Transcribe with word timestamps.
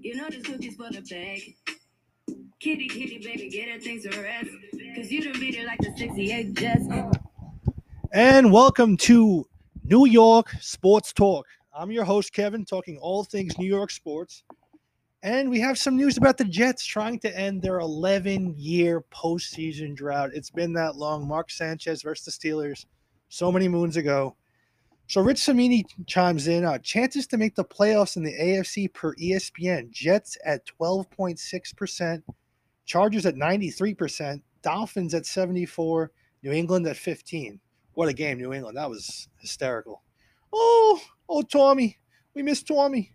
You 0.00 0.16
know 0.16 0.28
this 0.28 0.42
cookie's 0.42 0.74
for 0.74 0.90
the 0.90 1.00
bag. 1.00 1.54
Kitty, 2.58 2.88
kitty, 2.88 3.20
baby, 3.24 3.48
get 3.48 3.68
her 3.68 3.78
things 3.78 4.02
to 4.02 4.20
rest. 4.20 4.50
Cause 4.96 5.12
you 5.12 5.22
done 5.22 5.38
beat 5.38 5.54
it 5.54 5.64
like 5.64 5.78
the 5.78 5.94
68 5.96 6.54
Jets. 6.54 6.84
And 8.12 8.52
welcome 8.52 8.96
to 8.96 9.46
New 9.84 10.06
York 10.06 10.50
Sports 10.60 11.12
Talk. 11.12 11.46
I'm 11.72 11.92
your 11.92 12.04
host, 12.04 12.32
Kevin, 12.32 12.64
talking 12.64 12.98
all 12.98 13.22
things 13.22 13.56
New 13.58 13.66
York 13.66 13.92
sports. 13.92 14.42
And 15.22 15.50
we 15.50 15.60
have 15.60 15.78
some 15.78 15.96
news 15.96 16.16
about 16.16 16.36
the 16.36 16.44
Jets 16.44 16.84
trying 16.84 17.20
to 17.20 17.38
end 17.38 17.62
their 17.62 17.78
11 17.78 18.54
year 18.58 19.04
postseason 19.12 19.94
drought. 19.94 20.30
It's 20.34 20.50
been 20.50 20.72
that 20.72 20.96
long. 20.96 21.28
Mark 21.28 21.52
Sanchez 21.52 22.02
versus 22.02 22.24
the 22.24 22.48
Steelers 22.48 22.86
so 23.28 23.52
many 23.52 23.68
moons 23.68 23.96
ago. 23.96 24.34
So 25.06 25.20
Rich 25.20 25.44
Cimini 25.44 25.84
chimes 26.06 26.48
in. 26.48 26.64
Uh, 26.64 26.78
chances 26.78 27.26
to 27.28 27.36
make 27.36 27.54
the 27.54 27.64
playoffs 27.64 28.16
in 28.16 28.24
the 28.24 28.32
AFC 28.32 28.92
per 28.92 29.14
ESPN: 29.16 29.90
Jets 29.90 30.38
at 30.44 30.62
12.6%, 30.80 32.22
Chargers 32.86 33.26
at 33.26 33.34
93%, 33.34 34.40
Dolphins 34.62 35.14
at 35.14 35.26
74, 35.26 36.10
New 36.42 36.52
England 36.52 36.86
at 36.86 36.96
15. 36.96 37.60
What 37.92 38.08
a 38.08 38.12
game, 38.12 38.38
New 38.38 38.52
England! 38.52 38.76
That 38.76 38.90
was 38.90 39.28
hysterical. 39.38 40.02
Oh, 40.52 41.00
oh, 41.28 41.42
Tommy, 41.42 41.98
we 42.34 42.42
miss 42.42 42.62
Tommy. 42.62 43.14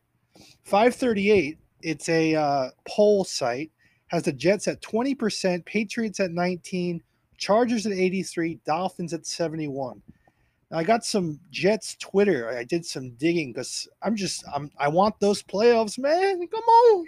538. 0.64 1.58
It's 1.82 2.10
a 2.10 2.36
uh, 2.36 2.70
poll 2.88 3.24
site. 3.24 3.72
Has 4.08 4.24
the 4.24 4.34
Jets 4.34 4.68
at 4.68 4.82
20%, 4.82 5.66
Patriots 5.66 6.20
at 6.20 6.32
19, 6.32 7.04
Chargers 7.38 7.86
at 7.86 7.92
83, 7.92 8.60
Dolphins 8.66 9.14
at 9.14 9.26
71. 9.26 10.02
I 10.72 10.84
got 10.84 11.04
some 11.04 11.40
Jets 11.50 11.96
Twitter. 11.96 12.56
I 12.56 12.64
did 12.64 12.86
some 12.86 13.12
digging 13.12 13.54
because 13.54 13.88
I'm 14.04 14.16
just 14.16 14.44
I'm 14.54 14.70
I 14.78 14.88
want 14.88 15.20
those 15.20 15.42
playoffs, 15.42 15.98
man. 15.98 16.48
Come 16.48 16.64
on. 16.64 17.06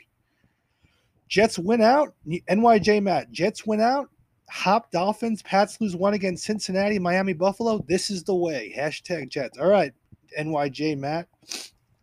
Jets 1.27 1.59
went 1.59 1.83
out. 1.83 2.13
NYJ 2.27 3.03
Matt. 3.03 3.31
Jets 3.31 3.65
went 3.65 3.81
out. 3.81 4.09
Hop 4.49 4.91
Dolphins. 4.91 5.41
Pats 5.43 5.79
lose 5.79 5.95
one 5.95 6.13
against 6.13 6.43
Cincinnati, 6.43 6.99
Miami, 6.99 7.33
Buffalo. 7.33 7.85
This 7.87 8.09
is 8.09 8.23
the 8.23 8.35
way. 8.35 8.73
Hashtag 8.77 9.29
Jets. 9.29 9.57
All 9.57 9.69
right, 9.69 9.93
NYJ 10.37 10.97
Matt. 10.97 11.27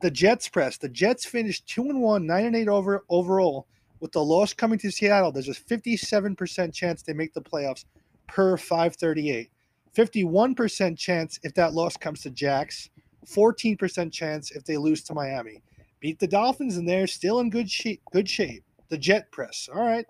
The 0.01 0.11
Jets 0.11 0.49
press. 0.49 0.79
The 0.79 0.89
Jets 0.89 1.27
finished 1.27 1.67
two 1.67 1.83
and 1.83 2.01
one, 2.01 2.25
nine 2.25 2.47
and 2.47 2.57
eight 2.57 2.69
over 2.69 3.05
overall. 3.09 3.67
With 4.01 4.13
the 4.13 4.23
loss 4.23 4.55
coming 4.55 4.79
to 4.79 4.93
Seattle, 4.93 5.33
there's 5.33 5.49
a 5.49 5.53
57% 5.53 6.73
chance 6.73 7.03
they 7.03 7.13
make 7.13 7.35
the 7.35 7.41
playoffs 7.41 7.85
per 8.29 8.57
538. 8.57 9.51
51% 9.99 10.97
chance 10.97 11.41
if 11.43 11.55
that 11.55 11.75
loss 11.75 11.97
comes 11.97 12.23
to 12.23 12.31
Jacks, 12.31 12.89
14% 13.27 14.13
chance 14.13 14.53
if 14.53 14.65
they 14.65 14.77
lose 14.77 15.03
to 15.03 15.15
Miami. 15.15 15.61
Beat 15.99 16.21
the 16.21 16.29
Dolphins 16.29 16.77
and 16.77 16.89
they're 16.89 17.09
still 17.09 17.41
in 17.41 17.51
good 17.51 17.69
shape. 17.69 18.01
Good 18.13 18.29
shape. 18.29 18.63
The 18.91 18.99
Jet 18.99 19.31
Press. 19.33 19.69
All 19.75 19.83
right. 19.83 20.07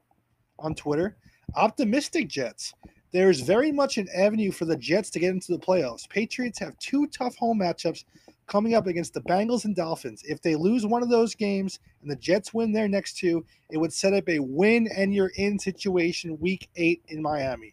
On 0.58 0.74
Twitter. 0.74 1.16
Optimistic 1.56 2.28
Jets. 2.28 2.74
There 3.12 3.30
is 3.30 3.40
very 3.40 3.72
much 3.72 3.96
an 3.96 4.08
avenue 4.14 4.52
for 4.52 4.66
the 4.66 4.76
Jets 4.76 5.08
to 5.10 5.18
get 5.18 5.30
into 5.30 5.52
the 5.52 5.58
playoffs. 5.58 6.06
Patriots 6.06 6.58
have 6.58 6.78
two 6.78 7.06
tough 7.06 7.36
home 7.36 7.60
matchups 7.60 8.04
coming 8.46 8.74
up 8.74 8.86
against 8.86 9.14
the 9.14 9.22
Bengals 9.22 9.64
and 9.64 9.74
Dolphins. 9.74 10.22
If 10.26 10.42
they 10.42 10.54
lose 10.54 10.84
one 10.84 11.02
of 11.02 11.08
those 11.08 11.34
games 11.34 11.80
and 12.02 12.10
the 12.10 12.16
Jets 12.16 12.52
win 12.52 12.72
their 12.72 12.88
next 12.88 13.16
two, 13.16 13.42
it 13.70 13.78
would 13.78 13.94
set 13.94 14.12
up 14.12 14.28
a 14.28 14.38
win 14.38 14.86
and 14.94 15.14
you're 15.14 15.32
in 15.36 15.58
situation 15.58 16.38
week 16.38 16.68
eight 16.76 17.02
in 17.08 17.22
Miami. 17.22 17.72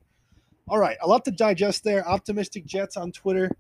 All 0.68 0.80
right, 0.80 0.98
a 1.02 1.08
lot 1.08 1.24
to 1.26 1.32
digest 1.32 1.84
there. 1.84 2.08
Optimistic 2.08 2.66
Jets 2.66 2.98
on 2.98 3.12
Twitter. 3.12 3.52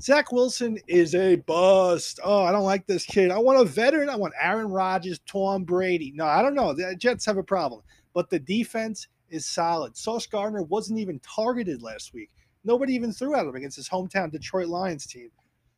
Zach 0.00 0.32
Wilson 0.32 0.78
is 0.88 1.14
a 1.14 1.36
bust. 1.36 2.18
Oh, 2.24 2.42
I 2.42 2.52
don't 2.52 2.64
like 2.64 2.86
this 2.86 3.04
kid. 3.04 3.30
I 3.30 3.38
want 3.38 3.60
a 3.60 3.64
veteran. 3.64 4.08
I 4.08 4.16
want 4.16 4.32
Aaron 4.40 4.68
Rodgers, 4.68 5.20
Tom 5.26 5.64
Brady. 5.64 6.12
No, 6.16 6.24
I 6.24 6.40
don't 6.40 6.54
know. 6.54 6.72
The 6.72 6.96
Jets 6.96 7.26
have 7.26 7.36
a 7.36 7.42
problem, 7.42 7.82
but 8.14 8.30
the 8.30 8.38
defense 8.38 9.08
is 9.28 9.44
solid. 9.44 9.94
Sauce 9.94 10.26
Gardner 10.26 10.62
wasn't 10.62 10.98
even 10.98 11.20
targeted 11.20 11.82
last 11.82 12.14
week. 12.14 12.30
Nobody 12.64 12.94
even 12.94 13.12
threw 13.12 13.34
at 13.34 13.44
him 13.44 13.54
against 13.54 13.76
his 13.76 13.88
hometown 13.88 14.32
Detroit 14.32 14.68
Lions 14.68 15.06
team. 15.06 15.28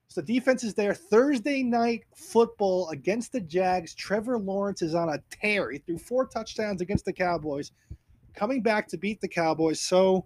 So 0.07 0.21
the 0.21 0.35
defense 0.35 0.63
is 0.63 0.75
there. 0.75 0.95
Thursday 0.95 1.65
night 1.65 2.05
football 2.15 2.91
against 2.91 3.33
the 3.33 3.41
Jags. 3.41 3.93
Trevor 3.93 4.39
Lawrence 4.39 4.83
is 4.83 4.95
on 4.95 5.09
a 5.09 5.19
tear. 5.31 5.73
He 5.73 5.79
threw 5.79 5.99
four 5.99 6.27
touchdowns 6.27 6.81
against 6.81 7.05
the 7.05 7.13
Cowboys, 7.13 7.73
coming 8.35 8.63
back 8.63 8.87
to 8.89 8.97
beat 8.97 9.21
the 9.21 9.27
Cowboys. 9.27 9.81
So 9.81 10.25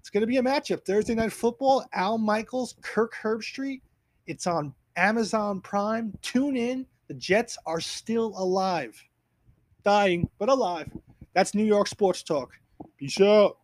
it's 0.00 0.08
going 0.08 0.22
to 0.22 0.26
be 0.26 0.38
a 0.38 0.42
matchup. 0.42 0.84
Thursday 0.84 1.14
night 1.14 1.32
football. 1.32 1.84
Al 1.92 2.16
Michaels, 2.16 2.74
Kirk 2.80 3.14
Herbstreit. 3.22 3.82
It's 4.26 4.46
on 4.46 4.74
Amazon 4.96 5.60
Prime. 5.60 6.16
Tune 6.22 6.56
in. 6.56 6.86
The 7.08 7.14
Jets 7.14 7.58
are 7.66 7.80
still 7.80 8.32
alive, 8.36 9.00
dying 9.84 10.28
but 10.38 10.48
alive. 10.48 10.90
That's 11.34 11.54
New 11.54 11.64
York 11.64 11.86
Sports 11.86 12.22
Talk. 12.22 12.58
Peace 12.96 13.20
out. 13.20 13.58